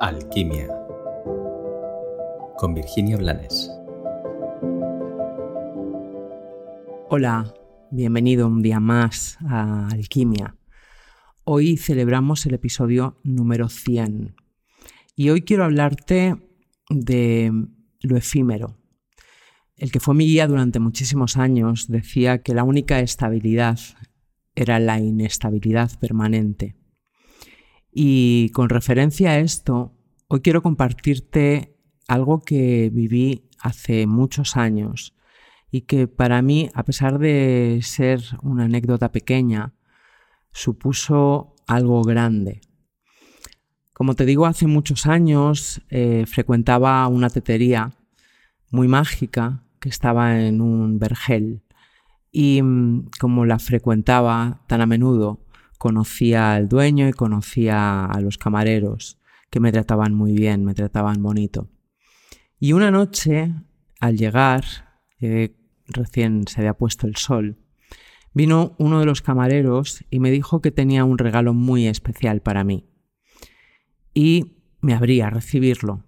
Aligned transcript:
Alquimia 0.00 0.68
con 2.56 2.72
Virginia 2.72 3.16
Blanes. 3.16 3.68
Hola, 7.08 7.52
bienvenido 7.90 8.46
un 8.46 8.62
día 8.62 8.78
más 8.78 9.38
a 9.48 9.88
Alquimia. 9.88 10.56
Hoy 11.42 11.76
celebramos 11.76 12.46
el 12.46 12.54
episodio 12.54 13.18
número 13.24 13.68
100 13.68 14.36
y 15.16 15.30
hoy 15.30 15.42
quiero 15.42 15.64
hablarte 15.64 16.36
de 16.88 17.50
lo 18.00 18.16
efímero. 18.16 18.78
El 19.76 19.90
que 19.90 19.98
fue 19.98 20.14
mi 20.14 20.26
guía 20.26 20.46
durante 20.46 20.78
muchísimos 20.78 21.36
años 21.36 21.88
decía 21.88 22.42
que 22.42 22.54
la 22.54 22.62
única 22.62 23.00
estabilidad 23.00 23.80
era 24.54 24.78
la 24.78 25.00
inestabilidad 25.00 25.90
permanente. 25.98 26.77
Y 28.00 28.50
con 28.50 28.68
referencia 28.68 29.30
a 29.30 29.38
esto, 29.40 29.92
hoy 30.28 30.38
quiero 30.38 30.62
compartirte 30.62 31.74
algo 32.06 32.42
que 32.42 32.90
viví 32.94 33.48
hace 33.58 34.06
muchos 34.06 34.56
años 34.56 35.16
y 35.72 35.80
que 35.80 36.06
para 36.06 36.40
mí, 36.40 36.70
a 36.74 36.84
pesar 36.84 37.18
de 37.18 37.80
ser 37.82 38.22
una 38.40 38.66
anécdota 38.66 39.10
pequeña, 39.10 39.74
supuso 40.52 41.56
algo 41.66 42.04
grande. 42.04 42.60
Como 43.92 44.14
te 44.14 44.26
digo, 44.26 44.46
hace 44.46 44.68
muchos 44.68 45.06
años 45.06 45.82
eh, 45.90 46.24
frecuentaba 46.28 47.04
una 47.08 47.30
tetería 47.30 47.94
muy 48.70 48.86
mágica 48.86 49.64
que 49.80 49.88
estaba 49.88 50.40
en 50.40 50.60
un 50.60 51.00
vergel 51.00 51.64
y 52.30 52.62
mm, 52.62 53.08
como 53.18 53.44
la 53.44 53.58
frecuentaba 53.58 54.60
tan 54.68 54.82
a 54.82 54.86
menudo, 54.86 55.47
conocía 55.78 56.54
al 56.54 56.68
dueño 56.68 57.08
y 57.08 57.12
conocía 57.12 58.04
a 58.04 58.20
los 58.20 58.36
camareros, 58.36 59.18
que 59.48 59.60
me 59.60 59.72
trataban 59.72 60.12
muy 60.12 60.34
bien, 60.34 60.64
me 60.64 60.74
trataban 60.74 61.22
bonito. 61.22 61.70
Y 62.58 62.72
una 62.72 62.90
noche, 62.90 63.54
al 64.00 64.18
llegar, 64.18 64.64
recién 65.86 66.46
se 66.48 66.60
había 66.60 66.74
puesto 66.74 67.06
el 67.06 67.16
sol, 67.16 67.58
vino 68.34 68.74
uno 68.78 69.00
de 69.00 69.06
los 69.06 69.22
camareros 69.22 70.04
y 70.10 70.18
me 70.18 70.30
dijo 70.30 70.60
que 70.60 70.72
tenía 70.72 71.04
un 71.04 71.18
regalo 71.18 71.54
muy 71.54 71.86
especial 71.86 72.42
para 72.42 72.64
mí. 72.64 72.84
Y 74.12 74.58
me 74.80 74.94
abría 74.94 75.28
a 75.28 75.30
recibirlo. 75.30 76.04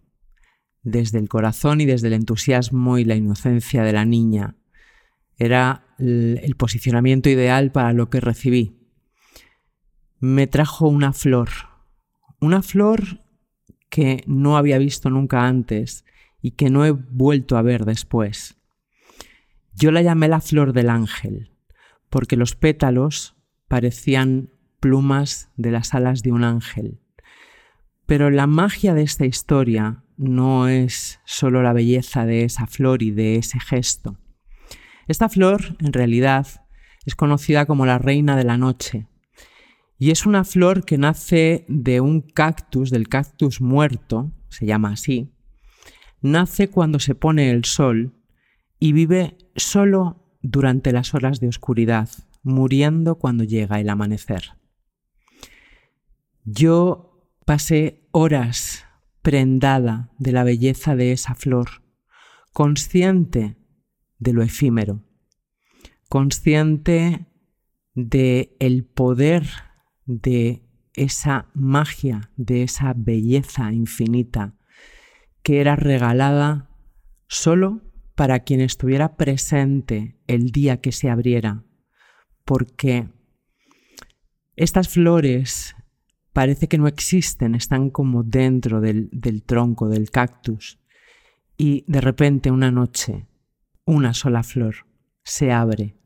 Desde 0.82 1.18
el 1.18 1.28
corazón 1.28 1.80
y 1.80 1.84
desde 1.84 2.08
el 2.08 2.14
entusiasmo 2.14 2.98
y 2.98 3.05
la 3.05 3.14
inocencia 3.14 3.82
de 3.82 3.92
la 3.92 4.05
niña. 4.05 4.56
Era 5.36 5.94
el 5.98 6.55
posicionamiento 6.56 7.28
ideal 7.28 7.70
para 7.70 7.92
lo 7.92 8.10
que 8.10 8.20
recibí 8.20 8.80
me 10.20 10.46
trajo 10.46 10.86
una 10.86 11.14
flor, 11.14 11.48
una 12.40 12.62
flor 12.62 13.22
que 13.88 14.22
no 14.27 14.58
había 14.58 14.77
visto 14.78 15.08
nunca 15.08 15.46
antes 15.46 16.04
y 16.42 16.52
que 16.52 16.68
no 16.70 16.84
he 16.84 16.90
vuelto 16.90 17.56
a 17.56 17.62
ver 17.62 17.86
después. 17.86 18.58
Yo 19.74 19.90
la 19.90 20.02
llamé 20.02 20.28
la 20.28 20.40
flor 20.40 20.74
del 20.74 20.90
ángel, 20.90 21.52
porque 22.10 22.36
los 22.36 22.54
pétalos 22.54 23.34
parecían 23.66 24.50
plumas 24.78 25.50
de 25.56 25.70
las 25.70 25.94
alas 25.94 26.22
de 26.22 26.32
un 26.32 26.44
ángel. 26.44 27.00
Pero 28.05 28.30
la 28.30 28.46
magia 28.46 28.92
de 28.92 29.02
esta 29.02 29.24
historia 29.24 30.05
no 30.18 30.68
es 30.68 31.20
solo 31.24 31.62
la 31.62 31.72
belleza 31.72 32.27
de 32.27 32.44
esa 32.44 32.66
flor 32.66 33.02
y 33.02 33.10
de 33.10 33.36
ese 33.36 33.58
gesto. 33.58 34.18
Esta 35.08 35.30
flor, 35.30 35.77
en 35.80 35.94
realidad, 35.94 36.46
es 37.06 37.14
conocida 37.14 37.64
como 37.64 37.86
la 37.86 37.98
reina 37.98 38.36
de 38.36 38.44
la 38.44 38.58
noche, 38.58 39.06
y 40.00 40.10
es 40.10 40.24
una 40.24 40.44
flor 40.44 40.86
que 40.86 40.96
nace 40.96 41.66
de 41.68 42.00
un 42.00 42.22
cactus, 42.22 42.90
del 42.90 43.06
cactus 43.06 43.60
muerto, 43.60 44.32
se 44.48 44.64
llama 44.64 44.92
así. 44.92 45.34
Nace 46.22 46.70
cuando 46.70 46.98
se 46.98 47.14
pone 47.14 47.50
el 47.50 47.66
sol 47.66 48.14
y 48.78 48.94
vive 48.94 49.36
solo 49.56 50.38
durante 50.40 50.92
las 50.92 51.12
horas 51.12 51.39
de 51.39 51.48
oscuridad, 51.48 52.08
muriendo 52.42 53.16
cuando 53.16 53.44
llega 53.44 53.78
el 53.78 53.90
amanecer. 53.90 54.55
Yo 56.44 57.28
pasé 57.44 58.08
horas 58.10 58.86
prendada 59.20 60.08
de 60.18 60.33
la 60.33 60.44
belleza 60.44 60.96
de 60.96 61.12
esa 61.12 61.34
flor, 61.34 61.83
consciente 62.55 63.58
de 64.18 64.33
lo 64.33 64.42
efímero, 64.42 65.02
consciente 66.08 67.27
de 67.94 68.56
el 68.60 68.86
poder 68.86 69.70
de 70.10 70.62
esa 70.94 71.48
magia, 71.54 72.30
de 72.36 72.62
esa 72.62 72.94
belleza 72.96 73.72
infinita 73.72 74.56
que 75.42 75.60
era 75.60 75.76
regalada 75.76 76.68
solo 77.28 77.80
para 78.14 78.40
quien 78.40 78.60
estuviera 78.60 79.16
presente 79.16 80.20
el 80.26 80.50
día 80.50 80.80
que 80.80 80.92
se 80.92 81.08
abriera, 81.08 81.64
porque 82.44 83.08
estas 84.56 84.88
flores 84.88 85.74
parece 86.32 86.68
que 86.68 86.77
no 86.77 86.86
existen, 86.86 87.54
están 87.54 87.90
como 87.90 88.22
dentro 88.22 88.80
del, 88.80 89.08
del 89.12 89.42
tronco 89.42 89.88
del 89.88 90.10
cactus. 90.10 90.78
Y 91.56 91.84
de 91.86 92.00
repente 92.00 92.50
una 92.50 92.70
noche 92.70 93.27
una 93.84 94.14
sola 94.14 94.42
flor 94.42 94.86
se 95.24 95.52
abre, 95.52 95.96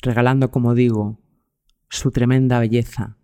regalando, 0.00 0.50
como 0.50 0.74
digo, 0.74 1.23
su 1.94 2.10
tremenda 2.10 2.58
belleza 2.58 3.16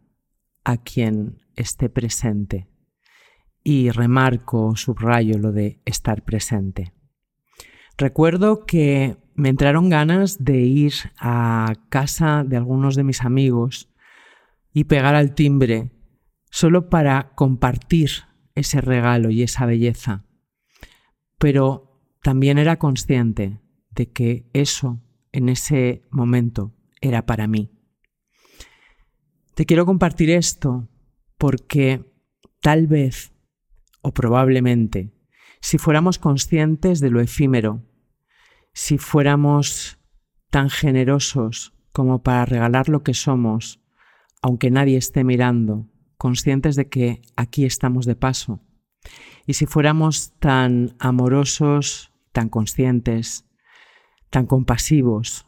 a 0.65 0.77
quien 0.77 1.43
esté 1.57 1.89
presente. 1.89 2.69
Y 3.65 3.91
remarco, 3.91 4.77
subrayo 4.77 5.39
lo 5.39 5.53
de 5.53 5.83
estar 5.85 6.25
presente. 6.25 6.95
Recuerdo 7.99 8.65
que 8.65 9.17
me 9.35 9.49
entraron 9.49 9.91
ganas 9.91 10.45
de 10.45 10.61
ir 10.61 10.93
a 11.19 11.75
casa 11.89 12.45
de 12.45 12.57
algunos 12.57 12.95
de 12.95 13.05
mis 13.05 13.23
amigos 13.23 13.91
y 14.73 14.85
pegar 14.85 15.15
al 15.15 15.35
timbre 15.35 15.91
solo 16.51 16.89
para 16.89 17.33
compartir 17.35 18.11
ese 18.55 18.81
regalo 18.81 19.31
y 19.31 19.43
esa 19.43 19.67
belleza. 19.67 20.25
Pero 21.39 22.01
también 22.23 22.57
era 22.57 22.79
consciente 22.79 23.61
de 23.91 24.13
que 24.13 24.49
eso 24.53 25.03
en 25.33 25.49
ese 25.49 26.03
momento 26.11 26.75
era 27.01 27.27
para 27.27 27.47
mí. 27.47 27.80
Te 29.55 29.67
quiero 29.67 29.87
compartir 29.87 30.31
esto 30.31 30.89
porque 31.39 32.05
tal 32.61 32.87
vez 32.87 33.33
o 34.03 34.13
probablemente 34.13 35.13
si 35.61 35.79
fuéramos 35.79 36.19
conscientes 36.19 37.01
de 37.01 37.11
lo 37.11 37.21
efímero, 37.21 37.83
si 38.73 38.99
fuéramos 38.99 39.99
tan 40.51 40.71
generosos 40.71 41.75
como 41.93 42.23
para 42.23 42.47
regalar 42.47 42.89
lo 42.89 43.03
que 43.03 43.15
somos, 43.15 43.81
aunque 44.43 44.71
nadie 44.71 44.97
esté 44.97 45.23
mirando, 45.23 45.87
conscientes 46.17 46.77
de 46.77 46.89
que 46.89 47.21
aquí 47.37 47.65
estamos 47.65 48.07
de 48.07 48.17
paso, 48.17 48.61
y 49.47 49.55
si 49.55 49.67
fuéramos 49.67 50.33
tan 50.39 50.97
amorosos, 50.99 52.13
tan 52.33 52.49
conscientes, 52.49 53.47
tan 54.31 54.47
compasivos, 54.47 55.47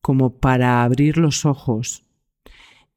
como 0.00 0.38
para 0.38 0.84
abrir 0.84 1.16
los 1.16 1.44
ojos 1.44 2.04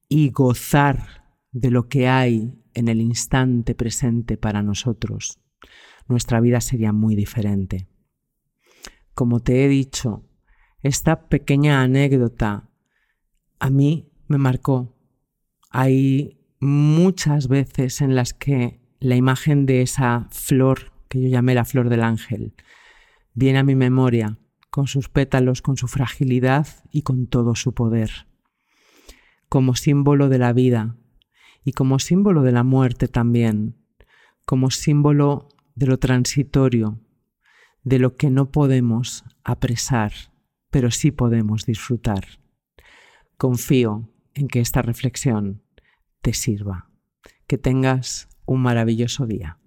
y 0.08 0.30
gozar 0.30 1.24
de 1.52 1.72
lo 1.72 1.88
que 1.88 2.08
hay 2.08 2.60
en 2.74 2.88
el 2.88 3.02
instante 3.02 3.76
presente 3.76 4.38
para 4.38 4.64
nosotros, 4.64 5.40
nuestra 6.08 6.40
vida 6.40 6.62
sería 6.62 6.92
muy 6.92 7.16
diferente. 7.16 7.88
Como 9.14 9.40
te 9.40 9.64
he 9.64 9.68
dicho, 9.68 10.24
esta 10.82 11.28
pequeña 11.28 11.82
anécdota 11.82 12.70
a 13.60 13.70
mí 13.70 14.12
me 14.28 14.38
marcó. 14.38 14.96
Hay 15.70 16.40
muchas 16.60 17.48
veces 17.48 18.02
en 18.02 18.16
las 18.16 18.34
que 18.34 18.82
la 19.00 19.16
imagen 19.16 19.66
de 19.66 19.82
esa 19.82 20.28
flor, 20.32 20.92
que 21.08 21.22
yo 21.22 21.28
llamé 21.30 21.56
la 21.56 21.66
flor 21.66 21.90
del 21.90 22.04
ángel, 22.04 22.56
viene 23.34 23.60
a 23.60 23.64
mi 23.64 23.76
memoria, 23.76 24.40
con 24.70 24.88
sus 24.88 25.08
pétalos, 25.08 25.62
con 25.62 25.78
su 25.78 25.88
fragilidad 25.88 26.68
y 26.92 27.04
con 27.04 27.28
todo 27.28 27.54
su 27.56 27.74
poder 27.74 28.33
como 29.54 29.76
símbolo 29.76 30.30
de 30.30 30.40
la 30.40 30.52
vida 30.52 30.96
y 31.64 31.74
como 31.74 32.00
símbolo 32.00 32.42
de 32.42 32.52
la 32.52 32.64
muerte 32.64 33.08
también, 33.08 33.76
como 34.48 34.72
símbolo 34.72 35.48
de 35.76 35.86
lo 35.86 36.00
transitorio, 36.00 37.00
de 37.84 38.00
lo 38.00 38.16
que 38.16 38.32
no 38.32 38.50
podemos 38.50 39.24
apresar, 39.44 40.12
pero 40.72 40.90
sí 40.90 41.12
podemos 41.12 41.68
disfrutar. 41.68 42.40
Confío 43.38 44.10
en 44.34 44.48
que 44.48 44.60
esta 44.60 44.82
reflexión 44.82 45.62
te 46.24 46.34
sirva. 46.34 46.90
Que 47.46 47.60
tengas 47.60 48.30
un 48.48 48.60
maravilloso 48.64 49.28
día. 49.28 49.60